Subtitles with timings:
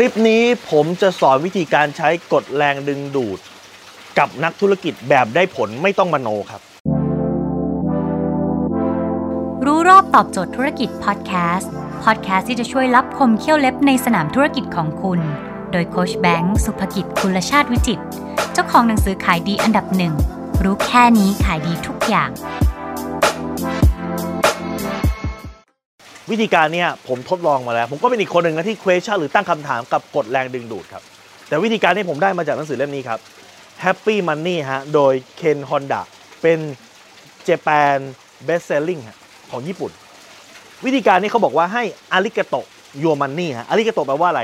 [0.00, 3.38] ลิปนี้ผมจะสอนวิธีการใช้กฎแรงดึงดูด
[4.18, 6.60] กับนักธุรกิจแบบได้ผลไม่ต้องมโนครับ
[9.66, 11.72] รู้รอบตอบโจทย์ธุรกิจพอดแคสต์
[12.04, 15.20] พอดแคสต์ที่จะช่วยรับคมเขี้ยวเล็บในสนามธุรกิจของคุณ
[15.72, 18.00] โดยโคชแบงค์สุภกิจคุลชาติวิจิต
[18.52, 20.14] เจ้าของหนังสือขายดีอันดับหนึ่ง
[20.64, 22.30] รู้แค่นี้ขายดีทุกอย่าง
[26.30, 31.02] วิธีการเนี่ยผมทดลองมาแล้ว ผมก็เป็นอีกคนหนึ่งนะที่ question หรือตั้งคำถามกับกฎแรงดึงดูดครับ
[31.48, 33.18] แต่วิธีการนี้ผมได้มาจากหนังสือเล่มนี้ครับ
[33.84, 36.02] Happy Money ฮะโดยเคนฮอนดะ
[36.42, 36.58] เป็น
[37.48, 37.98] Japan
[38.46, 39.02] Best Selling
[39.50, 39.92] ของญี่ปุ่น
[40.84, 41.82] วิธีการนี้เขาบอกว่าให้
[42.12, 42.54] อาริกาโต
[42.98, 44.42] โยมันนี่ฮะอาริกาโตแปลว่าอะไร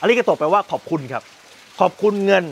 [0.00, 1.22] อาริกาโตแปลว่าขอบคุณครับ
[1.80, 2.44] ขอบคุณเงิน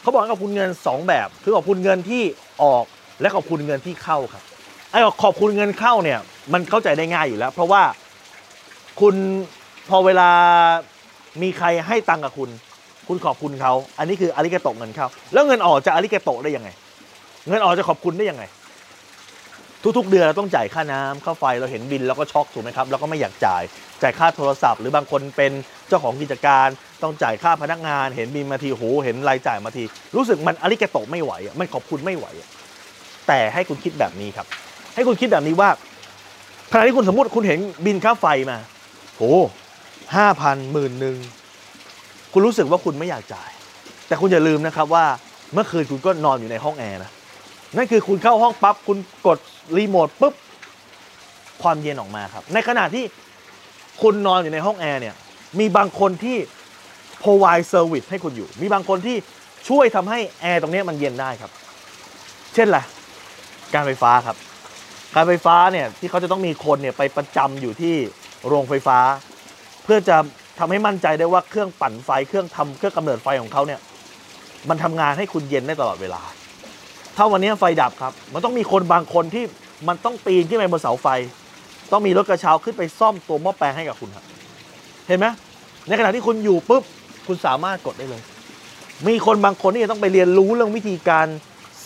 [0.00, 2.22] เขาบอกขอบคุณเงิน 2 แบบ คือขอบคุณเงินที่
[2.62, 2.84] ออก
[3.20, 4.42] และขอบคุณเงินที่เข้าครับ
[4.90, 6.18] ไอ้ขอบคุณเงินเข้าเนี่ย
[6.52, 7.82] มันเข้าใจได้ง่ายอยู่แล้ว เพราะว่า
[9.00, 9.14] คุณ
[9.88, 10.30] พอเวลา
[11.42, 12.50] มีใครให้ตังค์กับคุณ
[13.08, 16.68] คุณขอบคุณเขา อันนี้คืออาริกาโตเงินเข้า แล้วเงินออกจะอาริกาโตได้ยังไง
[17.48, 18.44] เงินออกจะขอบคุณได้ยังไง
[19.98, 23.62] ทุกๆ เดือนเราต้องจ่ายค่าน้ำค่าไฟเราเห็นบินเราก็ช็อกถูกไหมครับเราก็ไม่อยากจ่าย
[24.02, 25.52] จ่ายค่าโทรศัพท์ หรือบางคนเป็น
[25.88, 26.68] เจ้าของกิจการ
[27.02, 29.84] ต้องจ่ายค่าพนักงาน เห็นบินมาทีโหเห็นรายจ่ายมาที
[30.16, 32.48] รู้สึกมันอาริกาโตไม่ไหวอะมันขอบคุณไม่ไหวอะ
[33.28, 34.46] แต่ให้คุณคิดแบบนี้ครับ
[34.94, 35.70] ให้คุณคิดแบบนี้ว่า
[36.72, 38.58] ขณะที่คุณสมมติคุณเห็นบินค่าไฟมา
[39.16, 39.22] โห
[40.16, 41.16] ห้าพันหมื่นหนึ่ง
[42.32, 43.50] คุณรู้สึกว่าคุณไม่อยากจ่าย
[44.06, 45.04] แต่คุณอย่าลืมนะครับว่า
[45.52, 47.10] เมื่อคืนคุณก็นอนอยู่ในห้องแอร์นะ
[47.76, 49.38] นั่นคือคุณเข้าห้องปั๊บคุณกด
[49.76, 50.34] รีโมทปุ๊บ
[51.62, 53.04] ความเย็นออกมาครับ ในขณะที่
[54.02, 55.14] คุณนอนอยู่ในห้องแอร์เนี่ย
[55.58, 56.36] มีบางคนที่
[57.22, 59.16] provide service ให้คุณอยู่ มีบางคนที่
[59.68, 61.50] ช่วยทำให้แอร์ตรงนี้มันเย็นได้ครับ
[62.54, 62.78] เช่นอะไร
[63.74, 64.36] การไฟฟ้าครับ
[65.14, 67.94] การไฟฟ้าเนี่ยที่เขาจะต้องมีคนเนี่ยไปประจำอยู่ที่
[68.48, 68.98] โรงไฟฟ้า
[69.84, 70.16] เพื่อจะ
[70.58, 73.80] ทำให้มั่นใจได้ว่าเครื่องปั่นไฟเครื่องทำเครื่องกำเนิดไฟของเขาเนี่ย
[74.68, 76.22] มันทำงานให้คุณเย็นได้ตลอดเวลา
[77.16, 79.44] ถ้าวันนี้ไฟดับครับ มันต้องมีคนบางคนที่
[79.88, 81.08] มันต้องปีนขึ้นไปบนเสาไฟ
[81.92, 84.24] ต้องมีรถกระเช้าขึ้นไปซ่อมตัวหม้อแปลงให้กับคุณครับ
[85.08, 85.26] เห็นไหม
[85.88, 86.82] ในขณะที่คุณอยู่ปุ๊บ
[87.26, 88.22] คุณสามารถกดได้เลย
[89.06, 91.26] มีคนบางคนที่จะต้องไปเรียนรู้เรื่องวิธีการ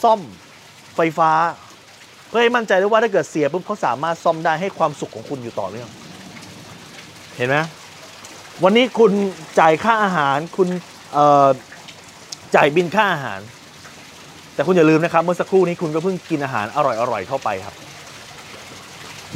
[0.03, 0.21] ซ่อม
[0.97, 1.31] ไฟฟ้า
[2.29, 5.89] เพื่อให้มั่นใจได้ว่าถ้าเกิดเสียปุ๊บเขาสามารถซ่อมได้ให้ความสุขของคุณอยู่ต่อเนื่อง
[7.39, 7.57] เห็นไหม
[8.65, 9.13] วันนี้คุณ
[9.61, 10.69] จ่ายค่าอาหาร คุณ
[12.55, 13.41] จ่ายบินค่าอาหาร
[14.55, 16.79] แต่คุณอย่าลืมนะครับ เมื่อสักครู่นี้คุณก็เพิ่งกินอาหารอ
[17.11, 17.75] ร่อยๆเข้าไปครับ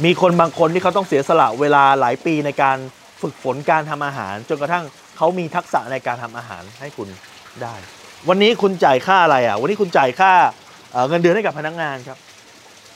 [0.05, 2.77] มีคนบางคนที่เขาต้องเสียสละเวลาหลายปีในการ
[3.21, 4.83] ฝึกฝนการทำอาหาร จนกระทั่ง
[5.17, 7.07] เขามีทักษะในการทำอาหารให้คุณ
[7.61, 7.75] ได้
[8.29, 10.31] วันนี้คุณจ่ายค่าอะไรอะ วันนี้คุณจ่ายค่า
[10.91, 12.17] เอ่อเงินเดือนให้กับพนักงานครับ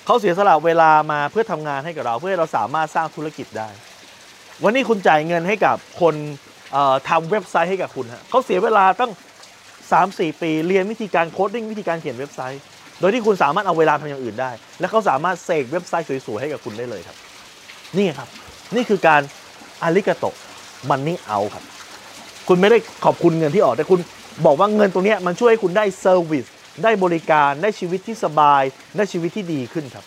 [0.05, 3.69] เขาเสียสละเวลามาเพื่อทำงานให้กับเรา เพื่อให้เราสามารถสร้างธุรกิจได้
[4.63, 6.15] วันนี้คุณจ่ายเงินให้กับคน
[7.09, 9.11] ทำเว็บไซต์ให้กับคุณฮะเขาเสียเวลาตั้ง
[9.77, 12.61] 3-4 ปีเรียนวิธีการโคดดิ้งวิธีการเขียนเว็บไซต์
[12.99, 17.17] โดยที่คุณสามารถเอาเวลาทำอย่างอื่นได้ และเขาสามารถเสกเว็บไซต์สวยๆให้กับคุณได้เลยครับ
[17.97, 18.29] นี่ครับ
[18.75, 19.21] นี่คือการ
[19.83, 20.25] ありがとう
[20.89, 21.63] money เอาครับ
[22.47, 23.99] คุณไม่ได้ขอบคุณเงินที่ออก แต่คุณ
[24.45, 26.45] บอกว่าเงินตรงนี้มันช่วยให้คุณได้ service
[26.83, 28.63] ได้บริการได้ชีวิตที่สบาย
[28.97, 30.05] ได้ชีวิตที่ดีขึ้นครับ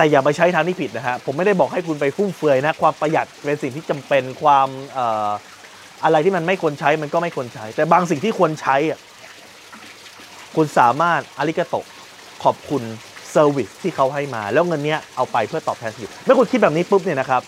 [0.00, 4.68] แต่อย่าไปใช้ทางที่ผิดนะฮะผมไม่ได้บอกให้คุณไปฟุ่มเฟือยนะความประหยัดเป็นสิ่งที่จำเป็นความ
[6.04, 8.98] อะไรที่มันไม่ควรใช้มันก็ไม่ควรใช้ แต่บางสิ่งที่ควรใช้อะ
[10.56, 11.74] คุณสามารถありがとう
[12.44, 12.82] ขอบคุณ
[13.30, 17.42] service ที่เขาให้มา แล้วเงินเนี้ยเอาไปเพื่อตอบแทนสิ่งเมื่อคุณคิดแบบนี้ปุ๊บเนี่ยนะครับ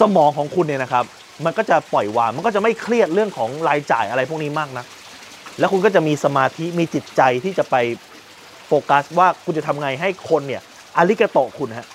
[0.00, 1.04] สมองของคุณเนี่ยนะครับ
[1.44, 4.84] มันก็จะปล่อยวางมันก็จะไม่เครียดเรื่องของรายจ่ายอะไรพวกนี้มากนะ
[5.58, 7.76] แล้วคุณก็จะมีสมาธิมีจิตใจที่จะไป
[8.66, 10.62] โฟกัสว่าคุณจะทำไงให้คนเนี่ย
[10.96, 11.86] ありがとう คุณฮะ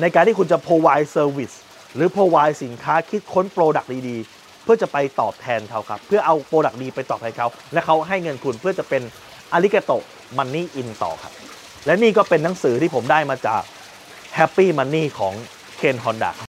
[0.00, 1.54] ในการที่คุณจะ provide service
[1.94, 9.02] หรือ provide สินค้าคิดค้น product ดีๆ เพื่อจะไปตอบแทนเขาครับ เพื่อเอา product ดีไปตอบแทนเขา และเขาให้เงินคุณเพื่อจะเป็น
[9.52, 9.92] อาริกาโต
[10.36, 11.32] มันนี่อินต่อครับ
[11.86, 13.62] และนี่ก็เป็นหนังสือที่ผมได้มาจาก
[14.38, 15.34] Happy Money ของ
[15.76, 16.30] เคนฮอนดา